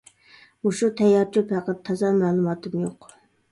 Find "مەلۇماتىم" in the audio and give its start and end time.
2.25-2.83